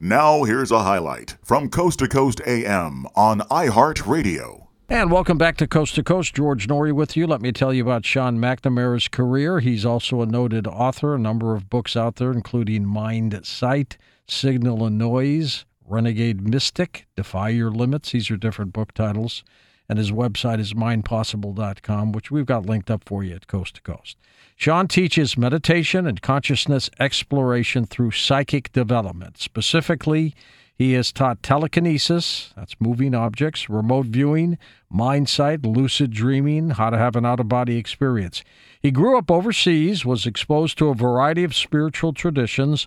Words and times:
Now, 0.00 0.44
here's 0.44 0.70
a 0.70 0.84
highlight 0.84 1.38
from 1.42 1.70
Coast 1.70 1.98
to 1.98 2.06
Coast 2.06 2.40
AM 2.46 3.04
on 3.16 3.40
iHeartRadio. 3.40 4.68
And 4.88 5.10
welcome 5.10 5.36
back 5.36 5.56
to 5.56 5.66
Coast 5.66 5.96
to 5.96 6.04
Coast. 6.04 6.36
George 6.36 6.68
Noory 6.68 6.92
with 6.92 7.16
you. 7.16 7.26
Let 7.26 7.40
me 7.40 7.50
tell 7.50 7.74
you 7.74 7.82
about 7.82 8.06
Sean 8.06 8.38
McNamara's 8.38 9.08
career. 9.08 9.58
He's 9.58 9.84
also 9.84 10.22
a 10.22 10.26
noted 10.26 10.68
author, 10.68 11.16
a 11.16 11.18
number 11.18 11.56
of 11.56 11.68
books 11.68 11.96
out 11.96 12.14
there, 12.14 12.30
including 12.30 12.86
Mind 12.86 13.40
Sight, 13.44 13.98
Signal 14.28 14.86
and 14.86 14.98
Noise, 14.98 15.64
Renegade 15.84 16.48
Mystic, 16.48 17.08
Defy 17.16 17.48
Your 17.48 17.72
Limits. 17.72 18.12
These 18.12 18.30
are 18.30 18.36
different 18.36 18.72
book 18.72 18.94
titles. 18.94 19.42
And 19.88 19.98
his 19.98 20.12
website 20.12 20.60
is 20.60 20.74
mindpossible.com, 20.74 22.12
which 22.12 22.30
we've 22.30 22.44
got 22.44 22.66
linked 22.66 22.90
up 22.90 23.04
for 23.06 23.24
you 23.24 23.34
at 23.34 23.46
Coast 23.46 23.76
to 23.76 23.82
Coast. 23.82 24.18
Sean 24.54 24.86
teaches 24.88 25.38
meditation 25.38 26.06
and 26.06 26.20
consciousness 26.20 26.90
exploration 27.00 27.86
through 27.86 28.10
psychic 28.10 28.72
development. 28.72 29.38
Specifically, 29.38 30.34
he 30.78 30.92
has 30.92 31.10
taught 31.10 31.42
telekinesis, 31.42 32.52
that's 32.54 32.80
moving 32.80 33.14
objects, 33.14 33.68
remote 33.68 34.06
viewing, 34.06 34.58
mind 34.88 35.28
sight, 35.28 35.64
lucid 35.64 36.12
dreaming, 36.12 36.70
how 36.70 36.90
to 36.90 36.98
have 36.98 37.16
an 37.16 37.26
out 37.26 37.40
of 37.40 37.48
body 37.48 37.76
experience. 37.76 38.44
He 38.80 38.92
grew 38.92 39.18
up 39.18 39.30
overseas, 39.30 40.04
was 40.04 40.24
exposed 40.24 40.78
to 40.78 40.88
a 40.88 40.94
variety 40.94 41.42
of 41.42 41.54
spiritual 41.54 42.12
traditions. 42.12 42.86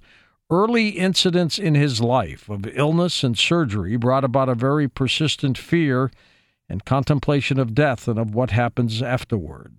Early 0.50 0.90
incidents 0.90 1.60
in 1.60 1.76
his 1.76 2.00
life 2.00 2.50
of 2.50 2.66
illness 2.68 3.24
and 3.24 3.38
surgery 3.38 3.98
brought 3.98 4.24
about 4.24 4.50
a 4.50 4.56
very 4.56 4.88
persistent 4.88 5.58
fear 5.58 6.12
and 6.72 6.86
contemplation 6.86 7.60
of 7.60 7.76
death 7.76 8.08
and 8.08 8.18
of 8.18 8.34
what 8.34 8.52
happens 8.52 9.04
afterward. 9.04 9.76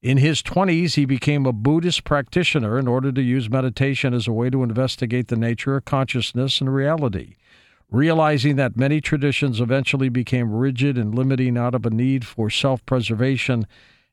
In 0.00 0.16
his 0.16 0.42
20s, 0.42 0.94
he 0.94 1.04
became 1.04 1.44
a 1.44 1.52
Buddhist 1.52 2.04
practitioner 2.04 2.78
in 2.78 2.88
order 2.88 3.12
to 3.12 3.20
use 3.20 3.50
meditation 3.50 4.14
as 4.14 4.26
a 4.26 4.32
way 4.32 4.48
to 4.48 4.62
investigate 4.62 5.28
the 5.28 5.36
nature 5.36 5.76
of 5.76 5.84
consciousness 5.84 6.60
and 6.60 6.72
reality. 6.72 7.36
Realizing 7.90 8.56
that 8.56 8.76
many 8.76 9.00
traditions 9.00 9.60
eventually 9.60 10.08
became 10.08 10.54
rigid 10.54 10.96
and 10.96 11.14
limiting 11.14 11.58
out 11.58 11.74
of 11.74 11.84
a 11.84 11.90
need 11.90 12.24
for 12.24 12.48
self 12.48 12.86
preservation 12.86 13.66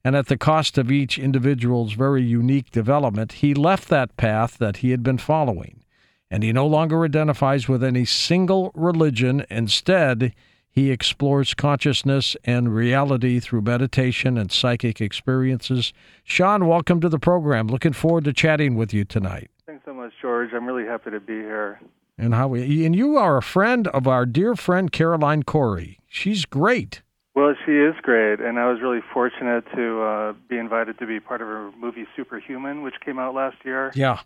and 0.03 0.15
at 0.15 0.27
the 0.27 0.37
cost 0.37 0.77
of 0.77 0.91
each 0.91 1.19
individual's 1.19 1.93
very 1.93 2.23
unique 2.23 2.71
development, 2.71 3.33
he 3.33 3.53
left 3.53 3.89
that 3.89 4.15
path 4.15 4.57
that 4.57 4.77
he 4.77 4.91
had 4.91 5.03
been 5.03 5.17
following. 5.17 5.83
And 6.31 6.43
he 6.43 6.53
no 6.53 6.65
longer 6.65 7.03
identifies 7.03 7.67
with 7.67 7.83
any 7.83 8.05
single 8.05 8.71
religion. 8.73 9.45
Instead, 9.49 10.33
he 10.77 10.91
explores 10.91 11.55
consciousness 11.55 12.37
and 12.43 12.75
reality 12.75 13.39
through 13.39 13.61
meditation 13.61 14.37
and 14.37 14.51
psychic 14.51 15.01
experiences. 15.01 15.91
Sean, 16.23 16.67
welcome 16.67 17.01
to 17.01 17.09
the 17.09 17.17
program. 17.17 17.65
Looking 17.67 17.93
forward 17.93 18.25
to 18.25 18.33
chatting 18.33 18.75
with 18.75 18.93
you 18.93 19.03
tonight. 19.03 19.49
Thanks 19.65 19.85
so 19.85 19.93
much, 19.95 20.13
George. 20.21 20.51
I'm 20.53 20.67
really 20.67 20.85
happy 20.85 21.09
to 21.09 21.19
be 21.19 21.33
here 21.33 21.79
and 22.15 22.35
how 22.35 22.47
we 22.47 22.85
and 22.85 22.95
you 22.95 23.17
are 23.17 23.37
a 23.37 23.41
friend 23.41 23.87
of 23.87 24.07
our 24.07 24.23
dear 24.27 24.55
friend 24.55 24.91
Caroline 24.91 25.41
Corey. 25.41 25.99
She's 26.07 26.45
great. 26.45 27.01
Well, 27.33 27.55
she 27.65 27.71
is 27.71 27.95
great, 28.03 28.39
and 28.39 28.59
I 28.59 28.69
was 28.71 28.79
really 28.79 29.01
fortunate 29.11 29.63
to 29.75 30.01
uh, 30.01 30.33
be 30.47 30.59
invited 30.59 30.99
to 30.99 31.07
be 31.07 31.19
part 31.19 31.41
of 31.41 31.47
her 31.47 31.71
movie 31.75 32.05
Superhuman, 32.15 32.83
which 32.83 32.95
came 33.03 33.17
out 33.17 33.33
last 33.33 33.57
year. 33.65 33.91
Yeah. 33.95 34.19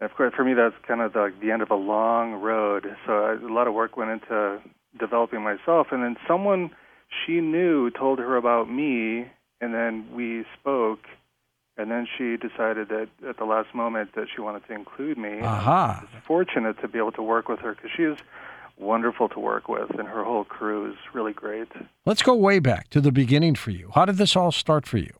Of 0.00 0.14
course, 0.16 0.32
for 0.34 0.44
me, 0.44 0.54
that's 0.54 0.74
kind 0.86 1.00
of 1.00 1.12
the, 1.12 1.32
the 1.40 1.52
end 1.52 1.62
of 1.62 1.70
a 1.70 1.76
long 1.76 2.34
road. 2.34 2.86
So 3.06 3.38
a 3.40 3.52
lot 3.52 3.68
of 3.68 3.74
work 3.74 3.96
went 3.96 4.10
into 4.10 4.60
developing 4.98 5.42
myself, 5.42 5.88
and 5.90 6.02
then 6.02 6.16
someone 6.26 6.70
she 7.26 7.40
knew 7.40 7.90
told 7.90 8.18
her 8.18 8.36
about 8.36 8.70
me, 8.70 9.26
and 9.60 9.74
then 9.74 10.06
we 10.14 10.44
spoke 10.58 11.00
and 11.80 11.90
then 11.90 12.06
she 12.18 12.36
decided 12.36 12.88
that 12.90 13.08
at 13.26 13.38
the 13.38 13.44
last 13.44 13.74
moment 13.74 14.14
that 14.14 14.26
she 14.34 14.42
wanted 14.42 14.66
to 14.66 14.74
include 14.74 15.16
me. 15.16 15.40
Aha. 15.40 16.00
I 16.00 16.14
was 16.14 16.22
fortunate 16.26 16.78
to 16.82 16.88
be 16.88 16.98
able 16.98 17.12
to 17.12 17.22
work 17.22 17.48
with 17.48 17.60
her 17.60 17.74
because 17.74 17.90
she 17.96 18.02
is 18.02 18.18
wonderful 18.76 19.30
to 19.30 19.40
work 19.40 19.66
with, 19.66 19.90
and 19.98 20.06
her 20.06 20.22
whole 20.22 20.44
crew 20.44 20.90
is 20.90 20.96
really 21.14 21.32
great. 21.32 21.68
Let's 22.04 22.22
go 22.22 22.34
way 22.34 22.58
back 22.58 22.90
to 22.90 23.00
the 23.00 23.10
beginning 23.10 23.54
for 23.54 23.70
you. 23.70 23.90
How 23.94 24.04
did 24.04 24.16
this 24.16 24.36
all 24.36 24.52
start 24.52 24.86
for 24.86 24.98
you? 24.98 25.12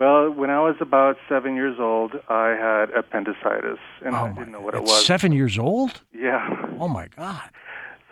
Well, 0.00 0.28
when 0.30 0.50
I 0.50 0.58
was 0.60 0.74
about 0.80 1.18
seven 1.28 1.54
years 1.54 1.76
old, 1.78 2.14
I 2.28 2.48
had 2.48 2.90
appendicitis, 2.90 3.78
and 4.04 4.16
oh 4.16 4.18
I 4.18 4.32
didn't 4.32 4.50
know 4.50 4.60
what 4.60 4.74
it 4.74 4.82
was. 4.82 5.06
Seven 5.06 5.30
years 5.30 5.56
old? 5.56 6.02
Yeah. 6.12 6.66
Oh 6.80 6.88
my 6.88 7.06
God. 7.16 7.48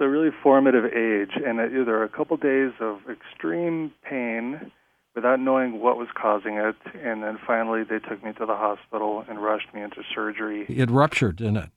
A 0.03 0.09
really 0.09 0.31
formative 0.43 0.85
age, 0.87 1.31
and 1.37 1.59
there 1.59 1.85
were 1.85 2.03
a 2.03 2.09
couple 2.09 2.37
days 2.37 2.73
of 2.81 2.99
extreme 3.09 3.93
pain 4.03 4.73
without 5.15 5.39
knowing 5.39 5.81
what 5.81 5.97
was 5.97 6.09
causing 6.15 6.57
it. 6.57 6.77
And 7.03 7.23
then 7.23 7.39
finally, 7.47 7.85
they 7.85 7.99
took 7.99 8.25
me 8.25 8.33
to 8.33 8.47
the 8.47 8.57
hospital 8.57 9.25
and 9.29 9.43
rushed 9.43 9.73
me 9.73 9.81
into 9.81 10.03
surgery. 10.15 10.67
It 10.69 10.91
ruptured, 10.91 11.37
didn't 11.37 11.57
it? 11.59 11.71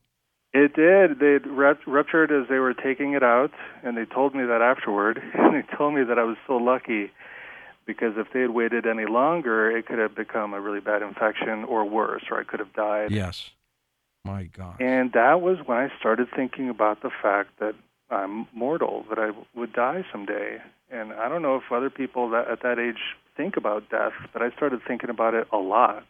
It 0.54 0.74
did. 0.74 1.20
They 1.20 1.38
ruptured 1.50 2.32
as 2.32 2.48
they 2.50 2.60
were 2.60 2.74
taking 2.74 3.14
it 3.14 3.24
out, 3.24 3.52
and 3.84 3.98
they 3.98 4.06
told 4.06 4.34
me 4.34 4.46
that 4.46 4.62
afterward. 4.62 5.22
And 5.36 5.54
they 5.54 5.76
told 5.76 5.94
me 5.94 6.04
that 6.04 6.18
I 6.18 6.24
was 6.24 6.38
so 6.48 6.56
lucky 6.56 7.12
because 7.86 8.14
if 8.18 8.28
they 8.34 8.42
had 8.42 8.52
waited 8.52 8.88
any 8.88 9.06
longer, 9.06 9.70
it 9.70 9.86
could 9.86 10.00
have 10.00 10.16
become 10.16 10.54
a 10.54 10.60
really 10.60 10.80
bad 10.80 11.02
infection 11.02 11.64
or 11.66 11.86
worse, 11.86 12.24
or 12.32 12.40
I 12.40 12.44
could 12.44 12.60
have 12.60 12.74
died. 12.74 13.12
Yes. 13.12 13.52
My 14.24 14.46
God. 14.46 14.82
And 14.82 15.12
that 15.14 15.42
was 15.42 15.60
when 15.66 15.78
I 15.78 15.90
started 16.00 16.28
thinking 16.36 16.70
about 16.70 17.04
the 17.04 17.12
fact 17.22 17.60
that 17.60 17.76
I'm 18.10 18.48
mortal, 18.54 19.06
that 19.10 19.20
I 19.20 19.32
would 19.58 19.74
die 19.74 20.06
someday. 20.12 20.60
And 20.92 21.14
I 21.14 21.28
don't 21.28 21.42
know 21.42 21.56
if 21.56 21.64
other 21.72 21.90
people 21.90 22.30
that, 22.30 22.48
at 22.48 22.62
that 22.62 22.80
age 22.80 23.00
think 23.36 23.58
about 23.58 23.90
death, 23.90 24.14
but 24.32 24.42
I 24.42 24.52
started 24.52 24.82
thinking 24.88 25.10
about 25.10 25.34
it 25.34 25.48
a 25.52 25.58
lot. 25.58 26.06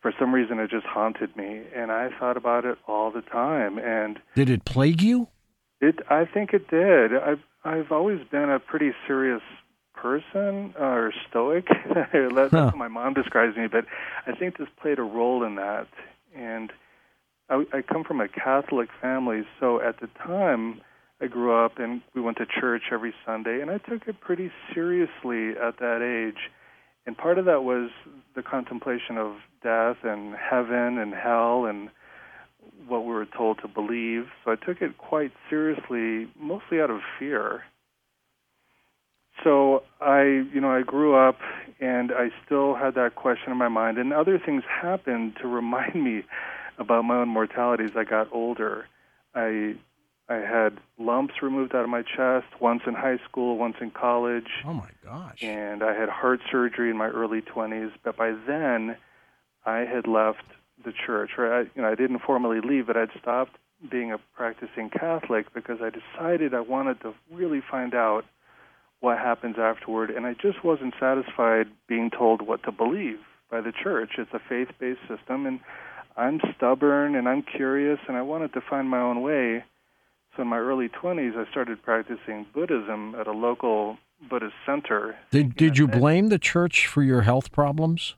For 0.00 0.12
some 0.18 0.34
reason, 0.34 0.58
it 0.58 0.70
just 0.70 0.86
haunted 0.86 1.34
me, 1.36 1.62
and 1.74 1.90
I 1.90 2.10
thought 2.18 2.36
about 2.36 2.64
it 2.64 2.76
all 2.86 3.10
the 3.10 3.22
time. 3.22 3.78
And 3.78 4.18
did 4.34 4.50
it 4.50 4.64
plague 4.64 5.00
you? 5.00 5.28
It, 5.80 6.00
I 6.10 6.24
think 6.26 6.52
it 6.52 6.68
did. 6.68 7.14
I've 7.16 7.40
I've 7.64 7.90
always 7.90 8.20
been 8.30 8.50
a 8.50 8.58
pretty 8.58 8.92
serious 9.06 9.40
person 9.94 10.74
uh, 10.78 10.84
or 10.84 11.12
stoic. 11.28 11.68
That's 11.94 12.50
huh. 12.52 12.70
how 12.70 12.76
my 12.76 12.88
mom 12.88 13.14
describes 13.14 13.56
me, 13.56 13.66
but 13.66 13.86
I 14.26 14.32
think 14.32 14.58
this 14.58 14.68
played 14.80 14.98
a 14.98 15.02
role 15.02 15.42
in 15.42 15.54
that. 15.54 15.86
And 16.36 16.70
I, 17.48 17.64
I 17.72 17.82
come 17.82 18.04
from 18.04 18.20
a 18.20 18.28
Catholic 18.28 18.88
family, 19.00 19.42
so 19.60 19.80
at 19.80 20.00
the 20.00 20.08
time 20.24 20.80
I 21.20 21.26
grew 21.26 21.54
up 21.54 21.78
and 21.78 22.02
we 22.14 22.20
went 22.20 22.38
to 22.38 22.46
church 22.46 22.84
every 22.92 23.14
Sunday, 23.26 23.60
and 23.60 23.70
I 23.70 23.78
took 23.78 24.06
it 24.06 24.20
pretty 24.20 24.50
seriously 24.72 25.50
at 25.60 25.78
that 25.78 26.02
age. 26.02 26.50
And 27.06 27.16
part 27.16 27.38
of 27.38 27.44
that 27.44 27.64
was 27.64 27.90
the 28.34 28.42
contemplation 28.42 29.18
of 29.18 29.36
death 29.62 29.98
and 30.04 30.34
heaven 30.34 30.98
and 30.98 31.12
hell 31.12 31.66
and 31.66 31.90
what 32.88 33.04
we 33.04 33.12
were 33.12 33.26
told 33.26 33.58
to 33.60 33.68
believe. 33.68 34.24
So 34.44 34.52
I 34.52 34.56
took 34.56 34.80
it 34.80 34.96
quite 34.96 35.32
seriously, 35.50 36.30
mostly 36.38 36.80
out 36.80 36.90
of 36.90 37.00
fear. 37.18 37.62
So 39.42 39.82
I, 40.00 40.22
you 40.52 40.60
know, 40.60 40.70
I 40.70 40.82
grew 40.82 41.14
up 41.14 41.38
and 41.80 42.10
I 42.12 42.28
still 42.44 42.74
had 42.74 42.94
that 42.94 43.16
question 43.16 43.52
in 43.52 43.58
my 43.58 43.68
mind, 43.68 43.98
and 43.98 44.12
other 44.12 44.38
things 44.38 44.62
happened 44.66 45.34
to 45.42 45.48
remind 45.48 46.02
me 46.02 46.22
about 46.78 47.04
my 47.04 47.16
own 47.16 47.28
mortality 47.28 47.84
as 47.84 47.92
I 47.96 48.04
got 48.04 48.28
older. 48.32 48.86
I 49.34 49.76
I 50.28 50.36
had 50.36 50.78
lumps 50.98 51.34
removed 51.42 51.74
out 51.74 51.84
of 51.84 51.90
my 51.90 52.02
chest 52.02 52.46
once 52.58 52.82
in 52.86 52.94
high 52.94 53.18
school, 53.28 53.58
once 53.58 53.76
in 53.80 53.90
college. 53.90 54.48
Oh 54.64 54.72
my 54.72 54.88
gosh. 55.04 55.42
And 55.42 55.82
I 55.82 55.92
had 55.92 56.08
heart 56.08 56.40
surgery 56.50 56.90
in 56.90 56.96
my 56.96 57.08
early 57.08 57.42
20s, 57.42 57.92
but 58.02 58.16
by 58.16 58.34
then 58.46 58.96
I 59.66 59.80
had 59.80 60.06
left 60.06 60.44
the 60.82 60.92
church. 60.92 61.32
Right? 61.36 61.66
I, 61.66 61.70
you 61.76 61.82
know, 61.82 61.88
I 61.88 61.94
didn't 61.94 62.20
formally 62.20 62.60
leave, 62.62 62.86
but 62.86 62.96
I'd 62.96 63.10
stopped 63.20 63.58
being 63.90 64.12
a 64.12 64.18
practicing 64.34 64.88
Catholic 64.88 65.52
because 65.52 65.80
I 65.82 65.90
decided 65.90 66.54
I 66.54 66.60
wanted 66.60 67.00
to 67.02 67.12
really 67.30 67.60
find 67.60 67.94
out 67.94 68.24
what 69.00 69.18
happens 69.18 69.56
afterward, 69.58 70.10
and 70.10 70.24
I 70.24 70.32
just 70.32 70.64
wasn't 70.64 70.94
satisfied 70.98 71.66
being 71.86 72.10
told 72.10 72.40
what 72.40 72.62
to 72.62 72.72
believe 72.72 73.18
by 73.50 73.60
the 73.60 73.72
church. 73.72 74.12
It's 74.16 74.32
a 74.32 74.38
faith-based 74.38 75.00
system, 75.06 75.44
and 75.44 75.60
I'm 76.16 76.40
stubborn 76.56 77.16
and 77.16 77.28
I'm 77.28 77.42
curious, 77.42 77.98
and 78.06 78.16
I 78.16 78.22
wanted 78.22 78.52
to 78.54 78.60
find 78.60 78.88
my 78.88 79.00
own 79.00 79.22
way. 79.22 79.64
So 80.36 80.42
in 80.42 80.48
my 80.48 80.58
early 80.58 80.88
20s, 80.88 81.36
I 81.36 81.50
started 81.50 81.82
practicing 81.82 82.46
Buddhism 82.52 83.14
at 83.18 83.26
a 83.26 83.32
local 83.32 83.98
Buddhist 84.28 84.54
center. 84.64 85.16
Did 85.30 85.54
did 85.56 85.78
you 85.78 85.86
blame 85.86 86.28
the 86.28 86.38
church 86.38 86.86
for 86.86 87.02
your 87.02 87.22
health 87.22 87.52
problems? 87.52 88.14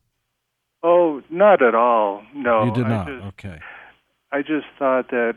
Oh, 0.82 1.22
not 1.30 1.62
at 1.62 1.74
all. 1.74 2.22
No, 2.34 2.64
you 2.64 2.72
did 2.72 2.86
not. 2.86 3.06
Just, 3.06 3.24
okay. 3.26 3.60
I 4.30 4.42
just 4.42 4.66
thought 4.78 5.10
that 5.10 5.36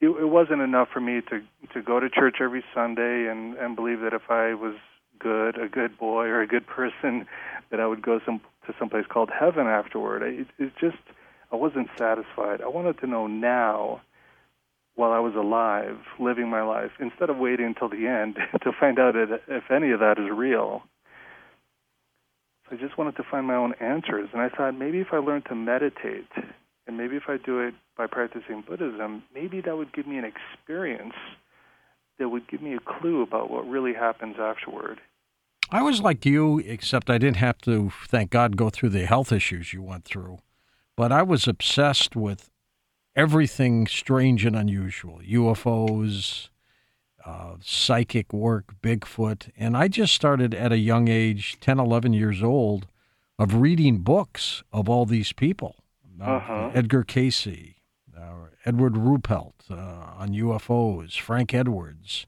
it, 0.00 0.08
it 0.08 0.28
wasn't 0.28 0.60
enough 0.60 0.88
for 0.92 1.00
me 1.00 1.20
to 1.30 1.42
to 1.72 1.82
go 1.82 2.00
to 2.00 2.08
church 2.10 2.36
every 2.40 2.64
Sunday 2.74 3.28
and 3.30 3.54
and 3.56 3.76
believe 3.76 4.00
that 4.00 4.12
if 4.12 4.30
I 4.30 4.54
was 4.54 4.74
good, 5.18 5.58
a 5.58 5.68
good 5.68 5.96
boy 5.98 6.24
or 6.26 6.42
a 6.42 6.46
good 6.46 6.66
person, 6.66 7.26
that 7.70 7.80
I 7.80 7.86
would 7.86 8.02
go 8.02 8.20
some 8.24 8.40
to 8.66 8.74
some 8.78 8.88
place 8.88 9.04
called 9.08 9.30
heaven 9.30 9.66
afterward. 9.66 10.22
It, 10.22 10.46
it 10.58 10.72
just 10.80 10.98
I 11.56 11.58
wasn't 11.58 11.88
satisfied. 11.96 12.60
I 12.60 12.68
wanted 12.68 12.98
to 13.00 13.06
know 13.06 13.26
now 13.26 14.02
while 14.94 15.12
I 15.12 15.20
was 15.20 15.34
alive, 15.34 15.96
living 16.20 16.50
my 16.50 16.62
life, 16.62 16.90
instead 17.00 17.30
of 17.30 17.38
waiting 17.38 17.64
until 17.64 17.88
the 17.88 18.06
end 18.06 18.36
to 18.62 18.72
find 18.78 18.98
out 18.98 19.14
if 19.16 19.70
any 19.70 19.90
of 19.90 20.00
that 20.00 20.18
is 20.18 20.28
real. 20.30 20.82
So 22.68 22.76
I 22.76 22.78
just 22.78 22.98
wanted 22.98 23.16
to 23.16 23.22
find 23.22 23.46
my 23.46 23.54
own 23.54 23.72
answers, 23.80 24.28
and 24.34 24.42
I 24.42 24.50
thought 24.50 24.72
maybe 24.72 24.98
if 24.98 25.08
I 25.12 25.16
learned 25.16 25.46
to 25.46 25.54
meditate 25.54 26.28
And 26.86 26.96
maybe 26.96 27.16
if 27.16 27.24
I 27.26 27.38
do 27.38 27.60
it 27.60 27.74
by 27.96 28.06
practicing 28.06 28.62
Buddhism, 28.66 29.24
maybe 29.34 29.60
that 29.62 29.76
would 29.76 29.92
give 29.92 30.06
me 30.06 30.18
an 30.18 30.24
experience 30.24 31.14
that 32.18 32.28
would 32.28 32.48
give 32.48 32.60
me 32.60 32.74
a 32.74 32.80
clue 32.80 33.22
about 33.22 33.50
what 33.50 33.66
really 33.68 33.94
happens 33.94 34.36
afterward. 34.38 35.00
I 35.70 35.82
was 35.82 36.00
like 36.00 36.24
you, 36.24 36.58
except 36.60 37.10
I 37.10 37.18
didn't 37.18 37.38
have 37.38 37.58
to, 37.62 37.90
thank 38.06 38.30
God, 38.30 38.56
go 38.56 38.70
through 38.70 38.90
the 38.90 39.06
health 39.06 39.32
issues 39.32 39.72
you 39.72 39.82
went 39.82 40.04
through. 40.04 40.38
But 40.96 41.12
I 41.12 41.22
was 41.22 41.46
obsessed 41.46 42.16
with 42.16 42.50
everything 43.14 43.86
strange 43.86 44.44
and 44.44 44.56
unusual 44.56 45.20
UFOs, 45.26 46.48
uh, 47.24 47.56
psychic 47.60 48.32
work, 48.32 48.74
Bigfoot. 48.82 49.50
And 49.56 49.76
I 49.76 49.88
just 49.88 50.14
started 50.14 50.54
at 50.54 50.72
a 50.72 50.78
young 50.78 51.08
age, 51.08 51.58
10, 51.60 51.78
11 51.78 52.12
years 52.12 52.42
old, 52.42 52.86
of 53.38 53.54
reading 53.54 53.98
books 53.98 54.62
of 54.72 54.88
all 54.88 55.04
these 55.04 55.32
people 55.32 55.76
Uh-huh. 56.20 56.70
Edgar 56.74 57.04
Cayce, 57.04 57.74
uh, 58.16 58.20
Edward 58.64 58.94
Ruppelt 58.94 59.70
uh, 59.70 59.74
on 60.18 60.30
UFOs, 60.30 61.18
Frank 61.20 61.52
Edwards. 61.52 62.26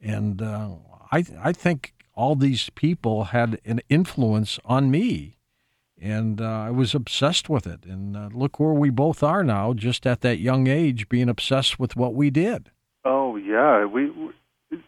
And 0.00 0.42
uh, 0.42 0.70
I, 1.10 1.24
I 1.42 1.52
think 1.52 1.94
all 2.14 2.36
these 2.36 2.68
people 2.70 3.24
had 3.24 3.58
an 3.64 3.80
influence 3.88 4.58
on 4.66 4.90
me. 4.90 5.36
And 6.02 6.40
uh, 6.40 6.44
I 6.44 6.70
was 6.70 6.94
obsessed 6.94 7.48
with 7.48 7.64
it. 7.66 7.84
And 7.84 8.16
uh, 8.16 8.28
look 8.34 8.58
where 8.58 8.72
we 8.72 8.90
both 8.90 9.22
are 9.22 9.44
now, 9.44 9.72
just 9.72 10.04
at 10.04 10.20
that 10.22 10.40
young 10.40 10.66
age, 10.66 11.08
being 11.08 11.28
obsessed 11.28 11.78
with 11.78 11.94
what 11.94 12.12
we 12.14 12.28
did. 12.28 12.70
Oh 13.04 13.36
yeah, 13.36 13.84
we, 13.84 14.10
we 14.10 14.30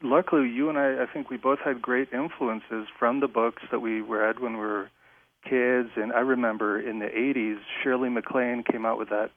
luckily 0.03 0.49
you 0.49 0.69
and 0.69 0.79
I 0.79 1.03
I 1.03 1.07
think 1.07 1.31
we 1.31 1.37
both 1.37 1.61
had 1.65 1.81
great 1.81 2.13
influences 2.13 2.89
from 2.99 3.21
the 3.21 3.29
books 3.29 3.63
that 3.71 3.81
we 3.81 4.01
read 4.01 4.41
when 4.41 4.55
we 4.55 4.61
were 4.61 4.91
kids 5.49 5.91
and 5.97 6.13
I 6.13 6.21
remember 6.21 6.81
in 6.81 7.01
the 7.01 7.07
80s 7.07 7.59
Shirley 7.83 8.09
MacLaine 8.09 8.63
came 8.63 8.87
out 8.87 8.99
with 8.99 9.11
that 9.11 9.31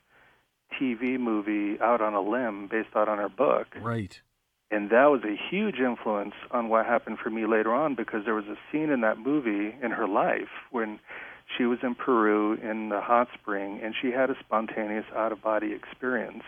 TV 0.80 1.20
movie 1.20 1.78
Out 1.82 2.02
on 2.02 2.14
a 2.14 2.22
Limb 2.22 2.68
based 2.68 2.96
out 2.96 3.10
on 3.10 3.18
her 3.18 3.28
book 3.28 3.68
Right. 3.82 4.22
and 4.72 4.90
that 4.90 5.08
was 5.08 5.22
a 5.26 5.36
huge 5.50 5.80
influence 5.80 6.34
on 6.52 6.70
what 6.70 6.86
happened 6.86 7.18
for 7.22 7.30
me 7.30 7.46
later 7.46 7.74
on 7.74 7.96
because 7.96 8.24
there 8.24 8.36
was 8.36 8.46
a 8.46 8.58
scene 8.72 8.90
in 8.90 9.02
that 9.02 9.18
movie 9.20 9.76
in 9.84 9.92
her 9.92 10.08
life 10.08 10.50
when 10.72 11.00
she 11.56 11.66
was 11.66 11.80
in 11.84 11.96
Peru 11.96 12.54
in 12.54 12.90
the 12.90 13.02
hot 13.02 13.28
spring 13.34 13.80
and 13.84 13.94
she 14.00 14.12
had 14.12 14.30
a 14.30 14.36
spontaneous 14.40 15.06
out 15.16 15.32
of 15.32 15.42
body 15.42 15.74
experience. 15.74 16.44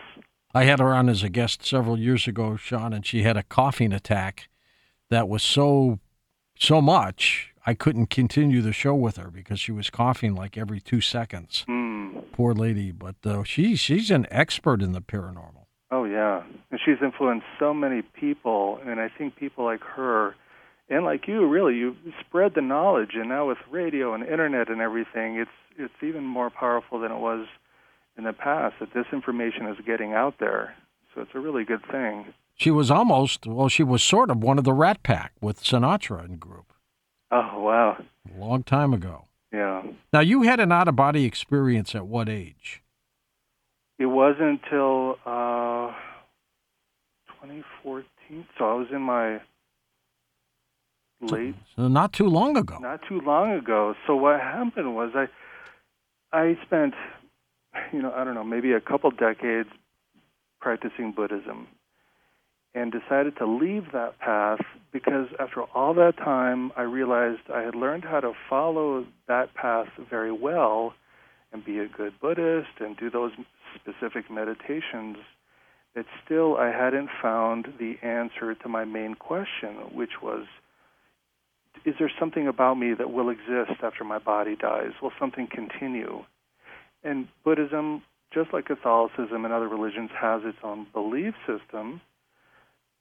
I 0.52 0.64
had 0.64 0.80
her 0.80 0.92
on 0.92 1.08
as 1.08 1.22
a 1.22 1.28
guest 1.28 1.64
several 1.64 1.98
years 1.98 2.26
ago, 2.26 2.56
Sean, 2.56 2.92
and 2.92 3.06
she 3.06 3.22
had 3.22 3.36
a 3.36 3.44
coughing 3.44 3.92
attack 3.92 4.48
that 5.08 5.28
was 5.28 5.42
so 5.42 5.98
so 6.58 6.82
much 6.82 7.50
I 7.66 7.74
couldn't 7.74 8.10
continue 8.10 8.62
the 8.62 8.72
show 8.72 8.94
with 8.94 9.16
her 9.16 9.30
because 9.30 9.60
she 9.60 9.72
was 9.72 9.90
coughing 9.90 10.34
like 10.34 10.56
every 10.56 10.80
two 10.80 11.00
seconds. 11.00 11.64
Hmm. 11.66 12.18
Poor 12.32 12.54
lady, 12.54 12.90
but 12.90 13.16
uh, 13.24 13.44
she 13.44 13.76
she's 13.76 14.10
an 14.10 14.26
expert 14.30 14.82
in 14.82 14.92
the 14.92 15.00
paranormal. 15.00 15.66
Oh 15.90 16.04
yeah, 16.04 16.42
and 16.70 16.80
she's 16.84 16.96
influenced 17.02 17.46
so 17.58 17.74
many 17.74 18.02
people, 18.02 18.80
and 18.86 19.00
I 19.00 19.08
think 19.08 19.36
people 19.36 19.64
like 19.64 19.82
her, 19.82 20.34
and 20.90 21.04
like 21.04 21.26
you, 21.28 21.46
really, 21.46 21.76
you 21.76 21.96
spread 22.20 22.52
the 22.54 22.60
knowledge, 22.60 23.12
and 23.14 23.28
now 23.28 23.48
with 23.48 23.58
radio 23.70 24.12
and 24.12 24.22
internet 24.26 24.68
and 24.68 24.80
everything, 24.80 25.36
it's 25.36 25.50
it's 25.78 26.02
even 26.02 26.24
more 26.24 26.50
powerful 26.50 27.00
than 27.00 27.12
it 27.12 27.18
was 27.18 27.46
in 28.18 28.24
the 28.24 28.32
past. 28.32 28.74
That 28.80 28.92
this 28.92 29.06
information 29.12 29.66
is 29.66 29.76
getting 29.86 30.12
out 30.12 30.34
there, 30.40 30.74
so 31.14 31.22
it's 31.22 31.30
a 31.34 31.40
really 31.40 31.64
good 31.64 31.84
thing. 31.90 32.26
She 32.56 32.70
was 32.70 32.90
almost 32.90 33.46
well, 33.46 33.68
she 33.68 33.82
was 33.82 34.02
sort 34.02 34.30
of 34.30 34.42
one 34.42 34.58
of 34.58 34.64
the 34.64 34.74
Rat 34.74 35.02
Pack 35.02 35.32
with 35.40 35.62
Sinatra 35.62 36.24
and 36.24 36.38
group 36.38 36.72
Oh 37.30 37.60
wow, 37.60 37.96
a 38.36 38.38
long 38.38 38.62
time 38.64 38.92
ago. 38.92 39.24
yeah. 39.52 39.82
Now 40.12 40.20
you 40.20 40.42
had 40.42 40.60
an 40.60 40.72
out 40.72 40.88
of 40.88 40.96
body 40.96 41.24
experience 41.24 41.94
at 41.94 42.06
what 42.06 42.28
age? 42.28 42.82
It 43.98 44.06
wasn't 44.06 44.60
until 44.64 45.18
uh, 45.26 45.92
2014, 47.42 48.46
so 48.58 48.64
I 48.64 48.74
was 48.74 48.86
in 48.92 49.02
my 49.02 49.40
late 51.20 51.54
So 51.76 51.88
not 51.88 52.12
too 52.12 52.26
long 52.28 52.56
ago. 52.56 52.78
not 52.78 53.00
too 53.08 53.20
long 53.20 53.52
ago. 53.52 53.94
So 54.06 54.16
what 54.16 54.40
happened 54.40 54.94
was 54.94 55.12
I 55.14 55.28
I 56.32 56.56
spent 56.64 56.94
you 57.92 58.02
know, 58.02 58.12
I 58.12 58.24
don't 58.24 58.34
know, 58.34 58.44
maybe 58.44 58.72
a 58.72 58.80
couple 58.80 59.10
decades 59.10 59.68
practicing 60.60 61.12
Buddhism 61.12 61.68
and 62.74 62.92
decided 62.92 63.36
to 63.38 63.46
leave 63.46 63.92
that 63.92 64.18
path 64.18 64.60
because 64.92 65.26
after 65.38 65.62
all 65.74 65.94
that 65.94 66.16
time 66.16 66.70
I 66.76 66.82
realized 66.82 67.40
I 67.52 67.62
had 67.62 67.74
learned 67.74 68.04
how 68.04 68.20
to 68.20 68.32
follow 68.48 69.06
that 69.26 69.54
path 69.54 69.88
very 70.08 70.32
well 70.32 70.94
and 71.52 71.64
be 71.64 71.78
a 71.80 71.88
good 71.88 72.12
Buddhist 72.20 72.78
and 72.78 72.96
do 72.96 73.10
those 73.10 73.32
specific 73.74 74.30
meditations 74.30 75.16
that 75.96 76.06
still 76.24 76.56
I 76.56 76.70
hadn't 76.70 77.08
found 77.20 77.72
the 77.78 77.96
answer 78.02 78.54
to 78.54 78.68
my 78.68 78.84
main 78.84 79.14
question, 79.14 79.74
which 79.92 80.22
was 80.22 80.46
is 81.84 81.94
there 81.98 82.10
something 82.18 82.46
about 82.46 82.74
me 82.74 82.94
that 82.94 83.12
will 83.12 83.30
exist 83.30 83.80
after 83.82 84.04
my 84.04 84.18
body 84.18 84.56
dies? 84.56 84.92
Will 85.02 85.12
something 85.18 85.46
continue? 85.46 86.24
And 87.02 87.28
Buddhism, 87.44 88.02
just 88.32 88.52
like 88.52 88.66
Catholicism 88.66 89.44
and 89.44 89.52
other 89.52 89.68
religions, 89.68 90.10
has 90.18 90.42
its 90.44 90.58
own 90.62 90.86
belief 90.92 91.34
system. 91.46 92.00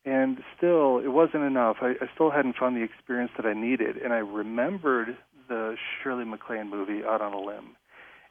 And 0.05 0.39
still, 0.57 0.99
it 0.99 1.09
wasn't 1.09 1.43
enough. 1.43 1.77
I, 1.81 1.91
I 2.01 2.09
still 2.13 2.31
hadn't 2.31 2.55
found 2.55 2.77
the 2.77 2.83
experience 2.83 3.31
that 3.37 3.45
I 3.45 3.53
needed. 3.53 3.97
And 3.97 4.13
I 4.13 4.19
remembered 4.19 5.17
the 5.49 5.75
Shirley 6.01 6.25
MacLaine 6.25 6.69
movie, 6.69 7.03
Out 7.03 7.21
on 7.21 7.33
a 7.33 7.39
Limb. 7.39 7.75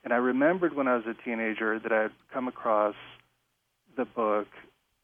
And 0.05 0.13
I 0.13 0.17
remembered 0.17 0.75
when 0.75 0.89
I 0.89 0.97
was 0.97 1.05
a 1.07 1.15
teenager 1.25 1.79
that 1.79 1.93
I 1.93 2.03
had 2.03 2.13
come 2.33 2.49
across 2.49 2.95
the 3.97 4.05
book 4.05 4.47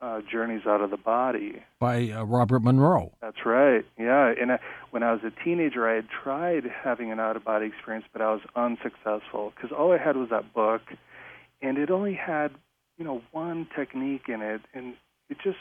uh, 0.01 0.21
Journeys 0.31 0.63
Out 0.67 0.81
of 0.81 0.91
the 0.91 0.97
Body. 0.97 1.63
By 1.79 2.11
uh, 2.11 2.25
Robert 2.25 2.63
Monroe. 2.63 3.13
That's 3.35 3.47
right. 3.47 3.85
Yeah. 3.99 4.33
And 4.41 4.53
I, 4.53 4.59
when 4.91 5.03
I 5.03 5.13
was 5.13 5.21
a 5.25 5.45
teenager, 5.45 5.89
I 5.89 5.97
had 5.97 6.07
tried 6.09 6.65
having 6.83 7.11
an 7.11 7.21
out 7.21 7.37
of 7.37 7.45
body 7.45 7.67
experience, 7.67 8.07
but 8.13 8.23
I 8.23 8.33
was 8.33 8.41
unsuccessful 8.55 9.53
because 9.55 9.73
all 9.77 9.93
I 9.93 9.99
had 9.99 10.17
was 10.17 10.29
that 10.31 10.55
book, 10.55 10.83
and 11.63 11.79
it 11.79 11.91
only 11.91 12.15
had, 12.15 12.53
you 12.97 13.05
know, 13.05 13.23
one 13.33 13.67
technique 13.77 14.29
in 14.29 14.41
it, 14.41 14.61
and 14.73 14.95
it 15.29 15.39
just 15.43 15.59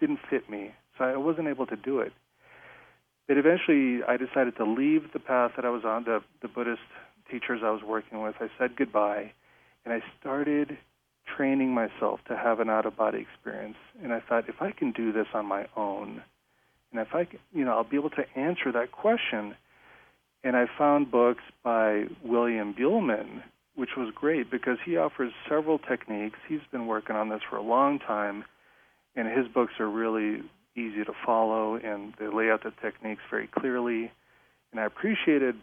didn't 0.00 0.20
fit 0.30 0.48
me. 0.48 0.72
So 0.96 1.04
I 1.04 1.16
wasn't 1.16 1.48
able 1.48 1.66
to 1.66 1.76
do 1.76 2.00
it. 2.00 2.12
But 3.28 3.36
eventually, 3.38 4.02
I 4.06 4.16
decided 4.16 4.56
to 4.56 4.64
leave 4.64 5.12
the 5.12 5.20
path 5.20 5.52
that 5.56 5.64
I 5.64 5.70
was 5.70 5.84
on, 5.84 6.04
the, 6.04 6.20
the 6.40 6.48
Buddhist 6.48 6.80
teachers 7.30 7.60
I 7.64 7.70
was 7.70 7.82
working 7.82 8.22
with. 8.22 8.34
I 8.40 8.48
said 8.58 8.76
goodbye, 8.76 9.32
and 9.84 9.94
I 9.94 10.02
started 10.20 10.76
training 11.36 11.72
myself 11.72 12.20
to 12.28 12.36
have 12.36 12.60
an 12.60 12.68
out 12.68 12.84
of 12.84 12.96
body 12.96 13.18
experience. 13.20 13.76
And 14.02 14.12
I 14.12 14.20
thought, 14.20 14.48
if 14.48 14.60
I 14.60 14.72
can 14.72 14.92
do 14.92 15.12
this 15.12 15.26
on 15.34 15.46
my 15.46 15.66
own, 15.76 16.22
and 16.92 17.00
if 17.00 17.08
I, 17.14 17.26
you 17.52 17.64
know, 17.64 17.72
I'll 17.72 17.84
be 17.84 17.96
able 17.96 18.10
to 18.10 18.24
answer 18.36 18.70
that 18.72 18.92
question. 18.92 19.54
And 20.44 20.56
I 20.56 20.66
found 20.76 21.10
books 21.10 21.42
by 21.62 22.04
William 22.24 22.74
Buhlman, 22.74 23.42
which 23.74 23.90
was 23.96 24.12
great 24.14 24.50
because 24.50 24.78
he 24.84 24.96
offers 24.96 25.32
several 25.48 25.78
techniques. 25.78 26.38
He's 26.48 26.60
been 26.70 26.86
working 26.86 27.16
on 27.16 27.28
this 27.28 27.40
for 27.48 27.56
a 27.56 27.62
long 27.62 27.98
time, 27.98 28.44
and 29.16 29.26
his 29.28 29.46
books 29.52 29.74
are 29.78 29.88
really 29.88 30.42
easy 30.76 31.04
to 31.04 31.12
follow, 31.24 31.76
and 31.76 32.14
they 32.18 32.26
lay 32.26 32.50
out 32.50 32.64
the 32.64 32.72
techniques 32.82 33.22
very 33.30 33.46
clearly. 33.46 34.10
And 34.72 34.80
I 34.80 34.84
appreciated 34.84 35.56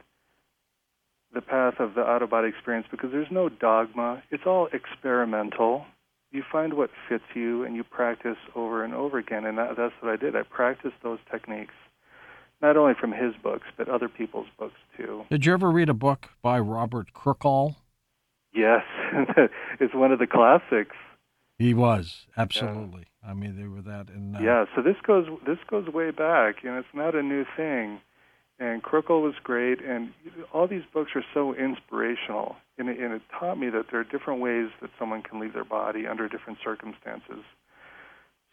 the 1.33 1.41
path 1.41 1.75
of 1.79 1.93
the 1.95 2.01
out 2.01 2.23
of 2.23 2.29
body 2.29 2.47
experience 2.47 2.87
because 2.89 3.11
there's 3.11 3.31
no 3.31 3.49
dogma. 3.49 4.23
It's 4.31 4.43
all 4.45 4.69
experimental. 4.71 5.85
You 6.31 6.43
find 6.51 6.73
what 6.73 6.91
fits 7.07 7.23
you 7.33 7.63
and 7.63 7.75
you 7.75 7.83
practice 7.83 8.37
over 8.55 8.83
and 8.83 8.93
over 8.93 9.17
again. 9.17 9.45
And 9.45 9.57
that, 9.57 9.75
that's 9.77 9.93
what 9.99 10.11
I 10.11 10.15
did. 10.15 10.35
I 10.35 10.43
practiced 10.43 10.95
those 11.01 11.19
techniques, 11.31 11.73
not 12.61 12.77
only 12.77 12.93
from 12.99 13.11
his 13.11 13.33
books, 13.41 13.67
but 13.77 13.89
other 13.89 14.07
people's 14.07 14.47
books 14.57 14.75
too. 14.95 15.23
Did 15.31 15.45
you 15.45 15.53
ever 15.53 15.71
read 15.71 15.89
a 15.89 15.93
book 15.93 16.27
by 16.41 16.59
Robert 16.59 17.13
Crookall? 17.13 17.75
Yes, 18.53 18.83
it's 19.79 19.93
one 19.93 20.11
of 20.11 20.19
the 20.19 20.27
classics. 20.27 20.95
He 21.57 21.73
was 21.73 22.25
absolutely. 22.37 23.05
I 23.27 23.33
mean, 23.33 23.57
they 23.59 23.67
were 23.67 23.81
that. 23.81 24.09
And 24.09 24.35
uh, 24.35 24.39
Yeah, 24.39 24.65
so 24.75 24.81
this 24.81 24.95
goes 25.05 25.27
this 25.45 25.57
goes 25.69 25.87
way 25.87 26.11
back, 26.11 26.63
and 26.63 26.77
it's 26.77 26.87
not 26.93 27.15
a 27.15 27.21
new 27.21 27.45
thing. 27.57 27.99
And 28.59 28.83
Crookall 28.83 29.21
was 29.21 29.35
great, 29.41 29.79
and 29.81 30.11
all 30.53 30.67
these 30.67 30.83
books 30.93 31.11
are 31.15 31.23
so 31.33 31.53
inspirational, 31.53 32.57
and 32.77 32.89
it, 32.89 32.99
and 32.99 33.13
it 33.13 33.21
taught 33.39 33.57
me 33.57 33.69
that 33.69 33.85
there 33.89 34.01
are 34.01 34.03
different 34.03 34.41
ways 34.41 34.67
that 34.81 34.89
someone 34.99 35.21
can 35.21 35.39
leave 35.39 35.53
their 35.53 35.63
body 35.63 36.05
under 36.05 36.27
different 36.27 36.59
circumstances. 36.61 37.43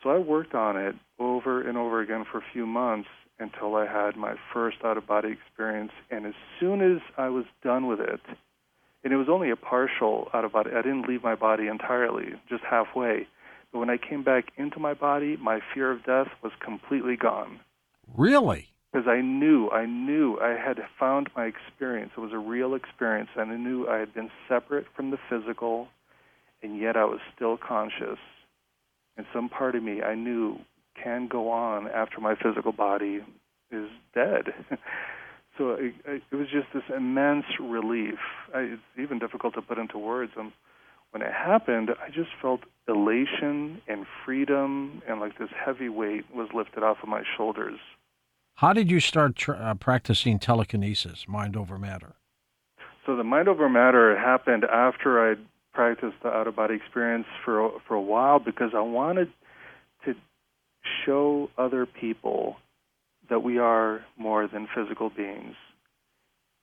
So 0.03 0.11
I 0.11 0.19
worked 0.19 0.55
on 0.55 0.77
it 0.77 0.95
over 1.19 1.61
and 1.61 1.77
over 1.77 2.01
again 2.01 2.25
for 2.31 2.39
a 2.39 2.45
few 2.53 2.67
months 2.67 3.09
until 3.41 3.75
I 3.75 3.87
had 3.87 4.17
my 4.17 4.37
first 4.55 4.77
out 4.85 4.97
of 4.97 5.09
body 5.09 5.31
experience. 5.33 5.93
And 6.11 6.25
as 6.25 6.35
soon 6.61 6.81
as 6.81 7.03
I 7.19 7.29
was 7.29 7.45
done 7.65 7.89
with 7.89 7.99
it, 7.99 8.21
and 9.03 9.13
it 9.13 9.17
was 9.17 9.29
only 9.29 9.51
a 9.51 9.57
partial 9.57 10.29
out 10.33 10.45
of 10.45 10.53
body, 10.53 10.71
I 10.73 10.83
didn't 10.83 11.09
leave 11.09 11.25
my 11.25 11.35
body 11.35 11.67
entirely, 11.67 12.35
just 12.49 12.63
halfway. 12.63 13.27
But 13.73 13.81
when 13.81 13.91
I 13.91 13.97
came 13.97 14.23
back 14.23 14.53
into 14.57 14.79
my 14.79 14.95
body, 14.95 15.37
my 15.37 15.61
fear 15.75 15.91
of 15.91 16.05
death 16.05 16.29
was 16.43 16.53
completely 16.61 17.17
gone 17.17 17.59
Really? 18.15 18.69
Because 18.97 19.11
I 19.11 19.21
knew, 19.21 19.69
I 19.71 19.85
knew 19.85 20.39
I 20.41 20.57
had 20.59 20.79
found 20.99 21.29
my 21.37 21.45
experience. 21.45 22.13
It 22.17 22.21
was 22.21 22.33
a 22.33 22.39
real 22.39 22.75
experience, 22.75 23.29
and 23.37 23.53
I 23.53 23.57
knew 23.57 23.87
I 23.87 23.99
had 23.99 24.15
been 24.15 24.31
separate 24.49 24.87
from 24.97 25.11
the 25.11 25.19
physical, 25.29 25.89
and 26.63 26.81
yet 26.81 26.97
I 26.97 27.05
was 27.05 27.19
still 27.35 27.59
conscious. 27.59 28.19
And 29.19 29.27
some 29.35 29.51
part 29.51 29.75
of 29.75 29.83
me 29.83 30.01
I 30.01 30.15
knew 30.15 30.57
can 31.03 31.29
go 31.29 31.51
on 31.51 31.89
after 31.89 32.21
my 32.21 32.37
physical 32.37 32.73
body 32.73 33.21
is 33.71 33.89
dead. 34.15 34.45
so 35.59 35.73
it, 35.73 35.95
it 36.07 36.23
was 36.35 36.47
just 36.51 36.69
this 36.73 36.97
immense 36.97 37.45
relief. 37.61 38.19
I, 38.55 38.61
it's 38.61 38.83
even 38.99 39.19
difficult 39.19 39.53
to 39.55 39.63
put 39.63 39.77
into 39.77 39.99
words. 39.99 40.33
Um, 40.39 40.55
when 41.11 41.21
it 41.21 41.33
happened, 41.33 41.91
I 41.91 42.09
just 42.09 42.31
felt 42.41 42.61
elation 42.89 43.83
and 43.89 44.07
freedom, 44.25 45.03
and 45.07 45.21
like 45.21 45.39
this 45.39 45.51
heavy 45.55 45.91
weight 45.91 46.25
was 46.35 46.49
lifted 46.55 46.83
off 46.83 46.99
of 47.03 47.11
my 47.11 47.25
shoulders. 47.37 47.79
How 48.57 48.73
did 48.73 48.91
you 48.91 49.01
start 49.01 49.47
uh, 49.51 49.75
practicing 49.75 50.39
telekinesis, 50.39 51.29
mind 51.29 51.59
over 51.59 51.79
matter? 51.79 52.15
So 53.05 53.15
the 53.15 53.23
mind 53.23 53.49
over 53.49 53.69
matter 53.69 54.19
happened 54.19 54.65
after 54.65 55.31
I'd 55.31 55.39
practiced 55.75 56.17
the 56.23 56.31
out 56.31 56.47
of 56.47 56.57
body 56.57 56.75
experience 56.75 57.27
for 57.45 57.71
for 57.87 57.95
a 57.95 58.01
while 58.01 58.39
because 58.39 58.71
I 58.75 58.81
wanted 58.81 59.31
to 60.07 60.15
show 61.05 61.51
other 61.59 61.85
people 61.85 62.57
that 63.29 63.41
we 63.41 63.59
are 63.59 64.03
more 64.17 64.49
than 64.49 64.69
physical 64.75 65.11
beings. 65.11 65.55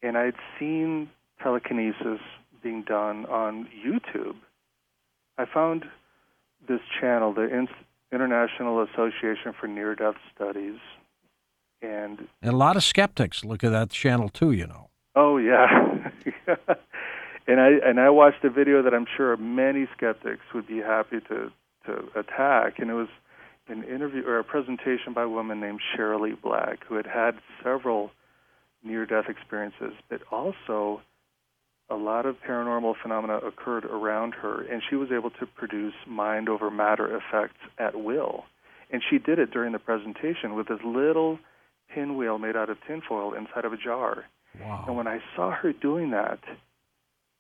And 0.01 0.17
I'd 0.17 0.35
seen 0.59 1.11
telekinesis 1.43 2.19
being 2.63 2.81
done 2.81 3.27
on 3.27 3.67
YouTube. 3.85 4.35
I 5.37 5.45
found 5.45 5.85
this 6.67 6.81
channel, 6.99 7.33
the 7.33 7.67
International 8.11 8.81
Association 8.81 9.53
for 9.59 9.67
Near 9.67 9.93
Death 9.93 10.15
Studies, 10.33 10.79
and, 11.83 12.27
and 12.41 12.53
a 12.53 12.55
lot 12.55 12.77
of 12.77 12.83
skeptics 12.83 13.43
look 13.43 13.63
at 13.63 13.71
that 13.71 13.89
channel 13.89 14.29
too, 14.29 14.51
you 14.51 14.65
know. 14.65 14.89
Oh 15.15 15.37
yeah. 15.37 15.67
and 17.47 17.59
I 17.59 17.69
and 17.85 17.99
I 17.99 18.09
watched 18.09 18.43
a 18.43 18.49
video 18.49 18.81
that 18.81 18.93
I'm 18.93 19.05
sure 19.17 19.35
many 19.37 19.87
skeptics 19.95 20.41
would 20.53 20.67
be 20.67 20.77
happy 20.77 21.19
to 21.27 21.51
to 21.85 22.09
attack 22.15 22.79
and 22.79 22.89
it 22.89 22.93
was 22.93 23.09
an 23.67 23.83
interview 23.83 24.23
or 24.25 24.39
a 24.39 24.43
presentation 24.43 25.13
by 25.13 25.23
a 25.23 25.29
woman 25.29 25.59
named 25.59 25.81
Shirley 25.95 26.33
Black 26.33 26.79
who 26.87 26.95
had 26.95 27.05
had 27.05 27.35
several 27.61 28.11
near 28.83 29.05
death 29.05 29.25
experiences 29.27 29.93
but 30.09 30.21
also 30.31 31.01
a 31.89 31.95
lot 31.95 32.25
of 32.25 32.37
paranormal 32.41 32.95
phenomena 33.01 33.37
occurred 33.37 33.85
around 33.85 34.33
her 34.33 34.61
and 34.61 34.81
she 34.89 34.95
was 34.95 35.11
able 35.11 35.29
to 35.29 35.45
produce 35.45 35.93
mind 36.07 36.47
over 36.47 36.71
matter 36.71 37.15
effects 37.15 37.59
at 37.77 38.01
will 38.01 38.45
and 38.89 39.01
she 39.09 39.17
did 39.17 39.37
it 39.37 39.51
during 39.51 39.73
the 39.73 39.79
presentation 39.79 40.55
with 40.55 40.67
this 40.69 40.79
little 40.85 41.37
pinwheel 41.93 42.37
made 42.37 42.55
out 42.55 42.69
of 42.69 42.77
tinfoil 42.87 43.33
inside 43.33 43.65
of 43.65 43.73
a 43.73 43.77
jar. 43.77 44.25
Wow. 44.59 44.85
And 44.87 44.95
when 44.95 45.07
I 45.07 45.19
saw 45.35 45.51
her 45.51 45.73
doing 45.73 46.11
that, 46.11 46.39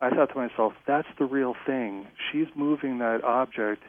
I 0.01 0.09
thought 0.09 0.29
to 0.33 0.35
myself, 0.35 0.73
that's 0.85 1.07
the 1.17 1.25
real 1.25 1.55
thing. 1.65 2.07
She's 2.31 2.47
moving 2.55 2.99
that 2.99 3.23
object 3.23 3.83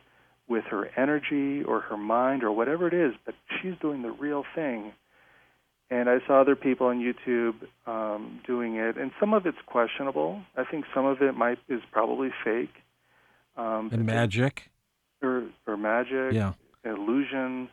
with 0.47 0.65
her 0.65 0.91
energy 0.97 1.63
or 1.65 1.81
her 1.81 1.97
mind 1.97 2.45
or 2.45 2.53
whatever 2.53 2.87
it 2.87 2.95
is, 2.95 3.15
but 3.25 3.35
she's 3.61 3.75
doing 3.81 4.03
the 4.03 4.11
real 4.13 4.45
thing. 4.55 4.93
And 5.91 6.09
I 6.09 6.19
saw 6.27 6.41
other 6.41 6.57
people 6.57 6.87
on 6.87 7.01
YouTube 7.01 7.55
um, 7.87 8.41
doing 8.47 8.77
it, 8.77 8.97
and 8.97 9.11
some 9.21 9.35
of 9.35 9.47
it's 9.47 9.59
questionable. 9.67 10.41
I 10.57 10.65
think 10.65 10.85
some 10.95 11.05
of 11.05 11.21
it 11.23 11.37
might 11.37 11.59
is 11.69 11.81
probably 11.93 12.31
fake. 12.45 12.75
Um, 13.57 13.91
and 13.93 14.05
magic. 14.05 14.71
Or, 15.23 15.45
or 15.67 15.77
magic. 15.77 16.33
Yeah. 16.33 16.53
Illusion. 16.85 17.69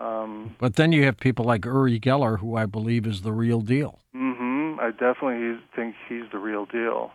Um, 0.00 0.56
but 0.58 0.76
then 0.76 0.92
you 0.92 1.04
have 1.04 1.18
people 1.18 1.44
like 1.44 1.64
Uri 1.64 2.00
Geller, 2.00 2.38
who 2.38 2.56
I 2.56 2.66
believe 2.66 3.06
is 3.06 3.22
the 3.22 3.32
real 3.32 3.60
deal. 3.60 4.00
Mm-hmm. 4.14 4.80
I 4.80 4.90
definitely 4.90 5.60
think 5.74 5.94
he's 6.08 6.24
the 6.32 6.38
real 6.38 6.66
deal. 6.66 7.12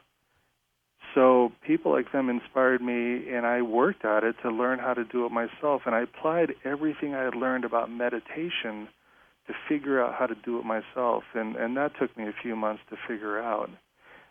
So 1.16 1.52
people 1.66 1.92
like 1.92 2.12
them 2.12 2.30
inspired 2.30 2.82
me, 2.82 3.30
and 3.30 3.46
I 3.46 3.62
worked 3.62 4.06
at 4.06 4.24
it 4.24 4.36
to 4.44 4.50
learn 4.50 4.80
how 4.80 4.94
to 4.94 5.04
do 5.04 5.26
it 5.26 5.32
myself. 5.32 5.82
And 5.86 5.96
I 5.96 6.02
applied 6.02 6.54
everything 6.64 7.16
I 7.16 7.24
had 7.24 7.36
learned 7.36 7.66
about 7.66 7.92
meditation 7.92 8.88
to 9.48 9.54
figure 9.68 10.02
out 10.04 10.14
how 10.14 10.28
to 10.28 10.36
do 10.36 10.60
it 10.60 10.66
myself. 10.66 11.24
And, 11.34 11.56
and 11.56 11.76
that 11.78 11.94
took 12.00 12.16
me 12.16 12.26
a 12.26 12.34
few 12.42 12.56
months 12.56 12.84
to 12.92 12.96
figure 13.08 13.40
out. 13.42 13.70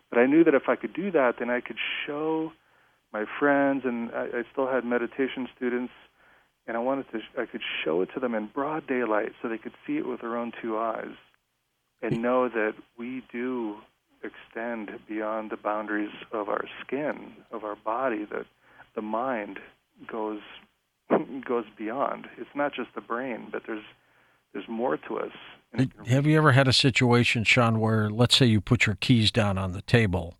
But 0.09 0.19
I 0.19 0.25
knew 0.25 0.43
that 0.45 0.55
if 0.55 0.69
I 0.69 0.75
could 0.75 0.93
do 0.93 1.11
that, 1.11 1.35
then 1.39 1.49
I 1.49 1.59
could 1.59 1.77
show 2.05 2.53
my 3.11 3.25
friends, 3.39 3.83
and 3.85 4.09
I, 4.11 4.25
I 4.25 4.43
still 4.51 4.67
had 4.67 4.85
meditation 4.85 5.47
students 5.55 5.93
and 6.69 6.77
I 6.77 6.81
wanted 6.81 7.09
to 7.11 7.19
I 7.41 7.47
could 7.47 7.63
show 7.83 8.01
it 8.01 8.09
to 8.13 8.19
them 8.19 8.35
in 8.35 8.45
broad 8.45 8.85
daylight 8.85 9.33
so 9.41 9.49
they 9.49 9.57
could 9.57 9.73
see 9.87 9.97
it 9.97 10.07
with 10.07 10.21
their 10.21 10.37
own 10.37 10.53
two 10.61 10.77
eyes 10.77 11.15
and 12.01 12.13
mm. 12.13 12.19
know 12.19 12.47
that 12.47 12.75
we 12.97 13.23
do 13.31 13.77
extend 14.23 14.91
beyond 15.07 15.49
the 15.49 15.57
boundaries 15.57 16.11
of 16.31 16.47
our 16.47 16.65
skin, 16.85 17.33
of 17.51 17.63
our 17.63 17.75
body, 17.75 18.25
that 18.25 18.45
the 18.95 19.01
mind 19.01 19.59
goes 20.07 20.41
goes 21.47 21.65
beyond. 21.75 22.27
It's 22.37 22.49
not 22.53 22.73
just 22.73 22.89
the 22.93 23.01
brain, 23.01 23.47
but 23.51 23.63
there's 23.65 23.83
there's 24.53 24.69
more 24.69 24.97
to 24.97 25.17
us. 25.17 25.31
Have 26.07 26.27
you 26.27 26.37
ever 26.37 26.51
had 26.51 26.67
a 26.67 26.73
situation, 26.73 27.43
Sean, 27.43 27.79
where 27.79 28.11
let's 28.11 28.37
say 28.37 28.45
you 28.45 28.61
put 28.61 28.85
your 28.85 28.95
keys 28.95 29.31
down 29.31 29.57
on 29.57 29.71
the 29.71 29.81
table, 29.81 30.35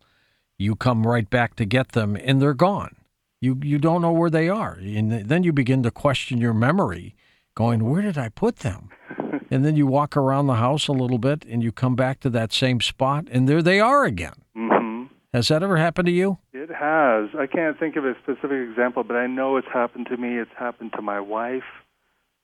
you 0.60 0.76
come 0.76 1.08
right 1.08 1.28
back 1.28 1.56
to 1.56 1.66
get 1.66 1.94
them, 1.94 2.16
and 2.16 2.40
they're 2.40 2.54
gone? 2.54 2.96
You 3.42 3.58
you 3.64 3.78
don't 3.78 4.02
know 4.02 4.12
where 4.12 4.30
they 4.30 4.50
are, 4.50 4.74
and 4.74 5.12
then 5.12 5.44
you 5.44 5.54
begin 5.54 5.84
to 5.84 5.92
question 5.92 6.40
your 6.40 6.54
memory, 6.54 7.16
going, 7.56 7.90
"Where 7.90 8.02
did 8.02 8.18
I 8.18 8.30
put 8.30 8.58
them?" 8.58 8.90
and 9.52 9.66
then 9.66 9.76
you 9.76 9.88
walk 9.88 10.18
around 10.18 10.48
the 10.48 10.56
house 10.56 10.88
a 10.88 10.94
little 10.94 11.18
bit, 11.18 11.46
and 11.46 11.64
you 11.64 11.72
come 11.72 11.96
back 11.96 12.20
to 12.22 12.30
that 12.32 12.52
same 12.52 12.82
spot, 12.82 13.28
and 13.32 13.48
there 13.48 13.62
they 13.62 13.80
are 13.80 14.04
again. 14.04 14.44
Mm-hmm. 14.56 15.06
Has 15.34 15.48
that 15.50 15.64
ever 15.64 15.78
happened 15.78 16.08
to 16.08 16.12
you? 16.12 16.40
It 16.54 16.70
has. 16.70 17.30
I 17.38 17.48
can't 17.48 17.80
think 17.80 17.96
of 17.96 18.06
a 18.06 18.16
specific 18.24 18.68
example, 18.70 19.04
but 19.04 19.16
I 19.16 19.28
know 19.28 19.58
it's 19.58 19.68
happened 19.72 20.08
to 20.08 20.18
me. 20.18 20.38
It's 20.40 20.52
happened 20.58 20.94
to 20.96 21.02
my 21.02 21.20
wife 21.20 21.64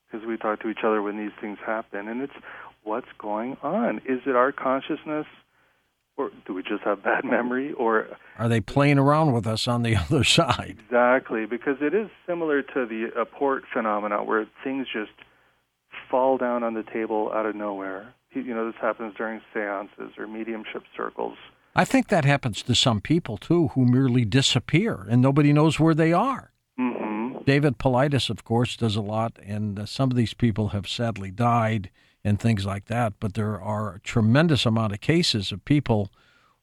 because 0.06 0.26
we 0.26 0.38
talk 0.38 0.62
to 0.62 0.70
each 0.70 0.84
other 0.84 1.02
when 1.02 1.18
these 1.18 1.34
things 1.42 1.58
happen, 1.66 2.08
and 2.08 2.22
it's 2.22 2.34
what's 2.84 3.08
going 3.18 3.58
on. 3.64 3.98
Is 4.06 4.22
it 4.26 4.36
our 4.36 4.52
consciousness 4.52 5.26
or 6.18 6.32
do 6.46 6.54
we 6.54 6.64
just 6.64 6.84
have 6.84 7.04
bad 7.04 7.26
memory 7.26 7.74
or 7.74 8.08
are 8.38 8.50
they 8.50 8.62
playing 8.62 8.98
around 8.98 9.34
with 9.34 9.48
us 9.48 9.68
on 9.68 9.84
the 9.84 9.96
other 10.10 10.24
side? 10.24 10.78
Exactly 10.86 11.46
because 11.46 11.78
it 11.82 11.94
is 11.94 12.10
similar 12.28 12.62
to 12.62 12.86
the 12.86 13.10
apport 13.18 13.62
phenomena 13.72 14.24
where 14.24 14.46
things 14.64 14.88
just 14.92 15.12
fall 16.10 16.38
down 16.38 16.64
on 16.64 16.74
the 16.74 16.84
table 16.84 17.32
out 17.34 17.46
of 17.46 17.56
nowhere. 17.56 18.14
You 18.34 18.54
know 18.54 18.66
this 18.66 18.80
happens 18.82 19.14
during 19.16 19.42
seances 19.54 20.18
or 20.18 20.28
mediumship 20.28 20.84
circles. 20.96 21.38
I 21.74 21.86
think 21.86 22.10
that 22.10 22.26
happens 22.26 22.62
to 22.64 22.76
some 22.76 23.02
people 23.02 23.38
too 23.38 23.70
who 23.70 23.86
merely 23.86 24.26
disappear 24.26 25.06
and 25.10 25.22
nobody 25.22 25.54
knows 25.54 25.80
where 25.80 25.94
they 25.94 26.12
are. 26.12 26.52
Mm-hmm. 26.80 27.44
David 27.46 27.78
Paulides 27.78 28.30
of 28.30 28.44
course 28.44 28.76
does 28.76 28.96
a 28.96 29.02
lot 29.02 29.40
and 29.46 29.80
uh, 29.80 29.86
some 29.86 30.12
of 30.12 30.18
these 30.18 30.34
people 30.34 30.70
have 30.70 30.88
sadly 30.88 31.32
died 31.32 31.90
and 32.26 32.40
things 32.40 32.66
like 32.66 32.86
that. 32.86 33.14
But 33.20 33.36
there 33.36 33.62
are 33.62 33.94
a 33.94 34.00
tremendous 34.00 34.66
amount 34.66 34.92
of 34.92 35.00
cases 35.00 35.54
of 35.54 35.64
people 35.64 36.12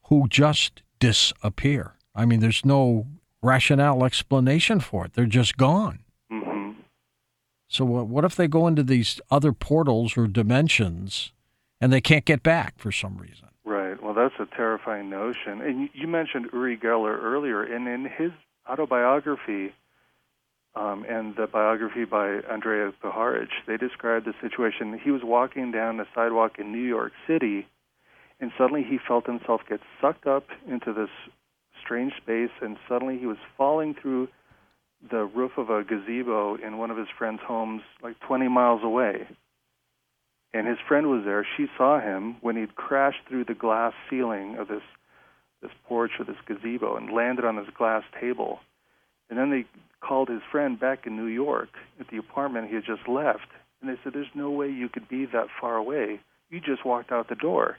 who 0.08 0.26
just 0.28 0.82
disappear. 0.98 1.94
I 2.14 2.26
mean, 2.26 2.40
there's 2.40 2.64
no 2.64 3.06
rationale 3.40 4.04
explanation 4.04 4.80
for 4.80 5.06
it. 5.06 5.14
They're 5.14 5.24
just 5.24 5.56
gone. 5.56 6.00
Mm-hmm. 6.30 6.72
So 7.68 7.84
what 7.84 8.24
if 8.24 8.34
they 8.36 8.48
go 8.48 8.66
into 8.66 8.82
these 8.82 9.20
other 9.30 9.52
portals 9.52 10.18
or 10.18 10.26
dimensions 10.26 11.32
and 11.80 11.92
they 11.92 12.00
can't 12.00 12.24
get 12.24 12.42
back 12.42 12.78
for 12.78 12.92
some 12.92 13.16
reason? 13.16 13.48
Right. 13.64 14.02
Well, 14.02 14.14
that's 14.14 14.34
a 14.38 14.56
terrifying 14.56 15.08
notion. 15.08 15.62
And 15.62 15.88
you 15.94 16.08
mentioned 16.08 16.50
Uri 16.52 16.76
Geller 16.76 17.16
earlier, 17.22 17.62
and 17.62 17.88
in 17.88 18.04
his 18.04 18.32
autobiography, 18.68 19.72
um, 20.74 21.04
and 21.08 21.36
the 21.36 21.46
biography 21.46 22.04
by 22.04 22.40
Andrija 22.40 22.94
Puharich, 23.02 23.50
they 23.66 23.76
described 23.76 24.26
the 24.26 24.34
situation. 24.40 24.98
He 25.02 25.10
was 25.10 25.22
walking 25.22 25.70
down 25.70 25.98
the 25.98 26.06
sidewalk 26.14 26.58
in 26.58 26.72
New 26.72 26.82
York 26.82 27.12
City, 27.26 27.66
and 28.40 28.50
suddenly 28.56 28.82
he 28.82 28.98
felt 29.06 29.26
himself 29.26 29.60
get 29.68 29.80
sucked 30.00 30.26
up 30.26 30.46
into 30.66 30.92
this 30.92 31.10
strange 31.84 32.14
space, 32.16 32.50
and 32.60 32.76
suddenly 32.88 33.18
he 33.18 33.26
was 33.26 33.36
falling 33.56 33.94
through 33.94 34.28
the 35.10 35.24
roof 35.24 35.52
of 35.58 35.68
a 35.68 35.84
gazebo 35.84 36.54
in 36.54 36.78
one 36.78 36.90
of 36.90 36.96
his 36.96 37.08
friend's 37.18 37.42
homes, 37.46 37.82
like 38.02 38.18
20 38.20 38.48
miles 38.48 38.82
away. 38.82 39.26
And 40.54 40.66
his 40.66 40.78
friend 40.86 41.08
was 41.08 41.22
there. 41.24 41.46
She 41.56 41.66
saw 41.76 42.00
him 42.00 42.36
when 42.40 42.56
he'd 42.56 42.76
crashed 42.76 43.26
through 43.28 43.44
the 43.44 43.54
glass 43.54 43.94
ceiling 44.08 44.56
of 44.58 44.68
this 44.68 44.82
this 45.62 45.70
porch 45.86 46.10
or 46.18 46.24
this 46.24 46.36
gazebo 46.44 46.96
and 46.96 47.12
landed 47.12 47.44
on 47.44 47.54
this 47.54 47.68
glass 47.78 48.02
table. 48.20 48.58
And 49.32 49.40
then 49.40 49.48
they 49.48 49.64
called 50.06 50.28
his 50.28 50.42
friend 50.50 50.78
back 50.78 51.06
in 51.06 51.16
New 51.16 51.24
York 51.24 51.70
at 51.98 52.08
the 52.08 52.18
apartment 52.18 52.68
he 52.68 52.74
had 52.74 52.84
just 52.84 53.08
left, 53.08 53.46
and 53.80 53.88
they 53.88 53.98
said, 54.04 54.12
"There's 54.12 54.34
no 54.34 54.50
way 54.50 54.68
you 54.68 54.90
could 54.90 55.08
be 55.08 55.24
that 55.24 55.48
far 55.58 55.76
away. 55.76 56.20
You 56.50 56.60
just 56.60 56.84
walked 56.84 57.10
out 57.10 57.30
the 57.30 57.34
door." 57.34 57.78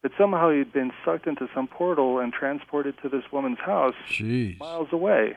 But 0.00 0.12
somehow 0.16 0.48
he'd 0.48 0.72
been 0.72 0.92
sucked 1.04 1.26
into 1.26 1.46
some 1.54 1.66
portal 1.66 2.20
and 2.20 2.32
transported 2.32 2.94
to 3.02 3.10
this 3.10 3.30
woman's 3.30 3.58
house 3.58 3.96
Jeez. 4.08 4.58
miles 4.58 4.88
away. 4.92 5.36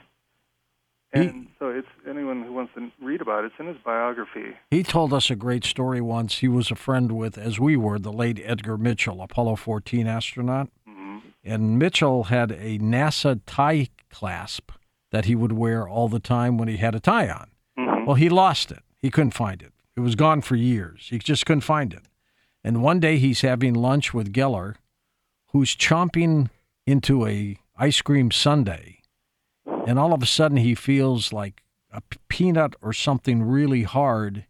And 1.11 1.33
he, 1.33 1.49
so 1.59 1.67
it's 1.67 1.88
anyone 2.07 2.43
who 2.43 2.53
wants 2.53 2.73
to 2.75 2.89
read 3.01 3.19
about 3.19 3.43
it, 3.43 3.47
it's 3.47 3.59
in 3.59 3.67
his 3.67 3.77
biography. 3.83 4.55
He 4.71 4.83
told 4.83 5.11
us 5.11 5.29
a 5.29 5.35
great 5.35 5.65
story 5.65 5.99
once. 5.99 6.38
He 6.38 6.47
was 6.47 6.71
a 6.71 6.75
friend 6.75 7.11
with, 7.11 7.38
as 7.38 7.59
we 7.59 7.75
were, 7.75 7.99
the 7.99 8.13
late 8.13 8.39
Edgar 8.41 8.77
Mitchell, 8.77 9.21
Apollo 9.21 9.57
14 9.57 10.07
astronaut. 10.07 10.69
Mm-hmm. 10.88 11.17
And 11.43 11.77
Mitchell 11.77 12.25
had 12.25 12.51
a 12.53 12.79
NASA 12.79 13.41
tie 13.45 13.89
clasp 14.09 14.71
that 15.11 15.25
he 15.25 15.35
would 15.35 15.51
wear 15.51 15.87
all 15.87 16.07
the 16.07 16.19
time 16.19 16.57
when 16.57 16.67
he 16.67 16.77
had 16.77 16.95
a 16.95 16.99
tie 16.99 17.29
on. 17.29 17.49
Mhm. 17.77 18.05
Well, 18.05 18.15
he 18.15 18.29
lost 18.29 18.71
it. 18.71 18.83
He 19.01 19.09
couldn't 19.09 19.31
find 19.33 19.61
it. 19.61 19.73
It 19.95 20.01
was 20.01 20.15
gone 20.15 20.41
for 20.41 20.55
years. 20.55 21.07
He 21.09 21.19
just 21.19 21.45
couldn't 21.45 21.61
find 21.61 21.93
it. 21.93 22.03
And 22.63 22.83
one 22.83 22.99
day 22.99 23.17
he's 23.17 23.41
having 23.41 23.73
lunch 23.73 24.13
with 24.13 24.33
Geller, 24.33 24.75
who's 25.47 25.75
chomping 25.75 26.49
into 26.85 27.25
a 27.25 27.57
ice 27.77 28.01
cream 28.01 28.31
sundae, 28.31 28.99
and 29.65 29.97
all 29.97 30.13
of 30.13 30.21
a 30.21 30.25
sudden 30.25 30.57
he 30.57 30.75
feels 30.75 31.31
like 31.31 31.63
a 31.91 32.01
peanut 32.27 32.75
or 32.81 32.93
something 32.93 33.41
really 33.41 33.83
hard 33.83 34.45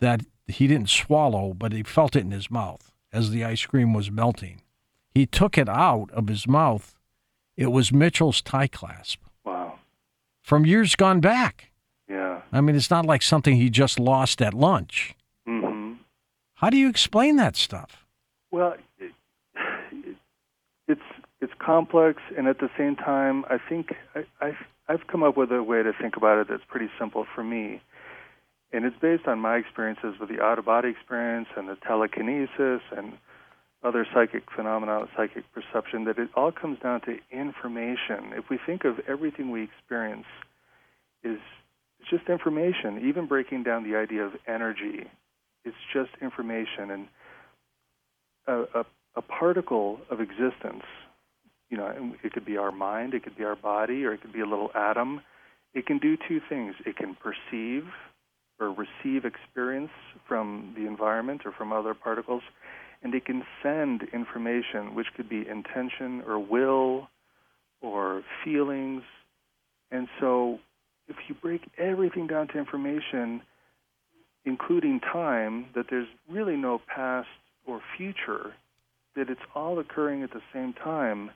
that 0.00 0.22
he 0.46 0.66
didn't 0.66 0.88
swallow, 0.88 1.52
but 1.54 1.72
he 1.72 1.82
felt 1.82 2.16
it 2.16 2.24
in 2.24 2.30
his 2.30 2.50
mouth 2.50 2.90
as 3.12 3.30
the 3.30 3.44
ice 3.44 3.64
cream 3.66 3.92
was 3.92 4.10
melting. 4.10 4.62
He 5.10 5.26
took 5.26 5.58
it 5.58 5.68
out 5.68 6.10
of 6.12 6.28
his 6.28 6.46
mouth. 6.46 6.94
It 7.56 7.70
was 7.72 7.92
Mitchell's 7.92 8.40
tie 8.40 8.68
clasp. 8.68 9.20
From 10.48 10.64
years 10.64 10.96
gone 10.96 11.20
back. 11.20 11.70
Yeah. 12.08 12.40
I 12.50 12.62
mean, 12.62 12.74
it's 12.74 12.90
not 12.90 13.04
like 13.04 13.20
something 13.20 13.56
he 13.56 13.68
just 13.68 14.00
lost 14.00 14.40
at 14.40 14.54
lunch. 14.54 15.14
hmm 15.46 15.92
How 16.54 16.70
do 16.70 16.78
you 16.78 16.88
explain 16.88 17.36
that 17.36 17.54
stuff? 17.54 18.06
Well, 18.50 18.74
it, 18.98 19.12
it, 19.92 20.16
it's 20.88 21.08
it's 21.42 21.52
complex, 21.58 22.22
and 22.36 22.48
at 22.48 22.60
the 22.60 22.70
same 22.78 22.96
time, 22.96 23.44
I 23.50 23.58
think 23.68 23.92
I, 24.14 24.24
I've 24.40 24.62
I've 24.88 25.06
come 25.06 25.22
up 25.22 25.36
with 25.36 25.52
a 25.52 25.62
way 25.62 25.82
to 25.82 25.92
think 26.00 26.16
about 26.16 26.38
it 26.38 26.46
that's 26.48 26.64
pretty 26.66 26.88
simple 26.98 27.26
for 27.34 27.44
me, 27.44 27.82
and 28.72 28.86
it's 28.86 28.96
based 28.98 29.26
on 29.28 29.38
my 29.40 29.56
experiences 29.56 30.14
with 30.18 30.30
the 30.30 30.40
out 30.42 30.58
of 30.58 30.64
body 30.64 30.88
experience 30.88 31.48
and 31.58 31.68
the 31.68 31.76
telekinesis 31.86 32.80
and 32.96 33.12
other 33.82 34.06
psychic 34.12 34.44
phenomena, 34.54 35.06
psychic 35.16 35.44
perception. 35.52 36.04
That 36.04 36.18
it 36.18 36.30
all 36.34 36.52
comes 36.52 36.78
down 36.80 37.00
to 37.02 37.18
information. 37.30 38.32
If 38.32 38.50
we 38.50 38.58
think 38.64 38.84
of 38.84 39.00
everything 39.08 39.50
we 39.50 39.62
experience 39.62 40.26
is 41.22 41.38
just 42.10 42.28
information, 42.28 43.06
even 43.06 43.26
breaking 43.26 43.62
down 43.64 43.88
the 43.88 43.96
idea 43.96 44.24
of 44.24 44.32
energy, 44.46 45.04
it's 45.64 45.76
just 45.92 46.10
information 46.22 46.90
and 46.90 47.08
a, 48.46 48.80
a, 48.80 48.84
a 49.16 49.22
particle 49.22 50.00
of 50.10 50.20
existence. 50.20 50.84
You 51.70 51.76
know, 51.76 52.14
it 52.22 52.32
could 52.32 52.46
be 52.46 52.56
our 52.56 52.72
mind, 52.72 53.12
it 53.14 53.22
could 53.22 53.36
be 53.36 53.44
our 53.44 53.56
body, 53.56 54.04
or 54.04 54.14
it 54.14 54.22
could 54.22 54.32
be 54.32 54.40
a 54.40 54.46
little 54.46 54.70
atom. 54.74 55.20
It 55.74 55.86
can 55.86 55.98
do 55.98 56.16
two 56.16 56.40
things. 56.48 56.74
It 56.86 56.96
can 56.96 57.14
perceive 57.14 57.84
or 58.58 58.70
receive 58.70 59.24
experience 59.24 59.90
from 60.26 60.74
the 60.76 60.86
environment 60.86 61.42
or 61.44 61.52
from 61.52 61.72
other 61.72 61.94
particles, 61.94 62.42
and 63.02 63.14
it 63.14 63.24
can 63.24 63.44
send 63.62 64.02
information, 64.12 64.94
which 64.94 65.06
could 65.16 65.28
be 65.28 65.46
intention 65.48 66.22
or 66.26 66.38
will 66.38 67.08
or 67.80 68.22
feelings. 68.44 69.02
And 69.90 70.08
so, 70.20 70.58
if 71.06 71.16
you 71.28 71.34
break 71.34 71.62
everything 71.78 72.26
down 72.26 72.48
to 72.48 72.58
information, 72.58 73.40
including 74.44 75.00
time, 75.00 75.66
that 75.74 75.86
there's 75.90 76.08
really 76.28 76.56
no 76.56 76.80
past 76.94 77.28
or 77.66 77.80
future, 77.96 78.54
that 79.16 79.30
it's 79.30 79.40
all 79.54 79.78
occurring 79.78 80.22
at 80.22 80.32
the 80.32 80.42
same 80.52 80.72
time, 80.72 81.30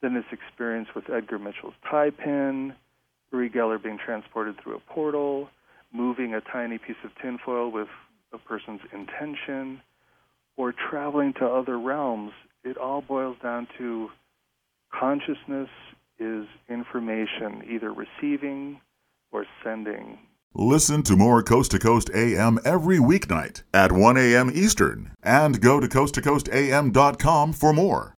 then 0.00 0.14
this 0.14 0.24
experience 0.32 0.88
with 0.94 1.04
Edgar 1.10 1.38
Mitchell's 1.38 1.74
tie 1.88 2.10
pin, 2.10 2.74
Uri 3.32 3.48
Geller 3.48 3.82
being 3.82 3.98
transported 4.04 4.56
through 4.62 4.76
a 4.76 4.92
portal, 4.92 5.48
moving 5.92 6.34
a 6.34 6.40
tiny 6.40 6.78
piece 6.78 6.96
of 7.04 7.10
tinfoil 7.22 7.70
with 7.70 7.88
a 8.32 8.38
person's 8.38 8.80
intention, 8.92 9.80
or 10.56 10.72
traveling 10.90 11.32
to 11.34 11.46
other 11.46 11.78
realms, 11.78 12.32
it 12.64 12.76
all 12.76 13.00
boils 13.00 13.36
down 13.42 13.66
to 13.78 14.08
consciousness 14.92 15.68
is 16.18 16.46
information, 16.68 17.62
either 17.68 17.92
receiving 17.92 18.80
or 19.32 19.46
sending. 19.64 20.18
Listen 20.54 21.02
to 21.04 21.16
more 21.16 21.42
Coast 21.42 21.70
to 21.70 21.78
Coast 21.78 22.10
AM 22.14 22.58
every 22.64 22.98
weeknight 22.98 23.62
at 23.72 23.90
1 23.90 24.18
a.m. 24.18 24.50
Eastern 24.52 25.12
and 25.22 25.60
go 25.62 25.80
to 25.80 25.88
coasttocoastam.com 25.88 27.52
for 27.54 27.72
more. 27.72 28.10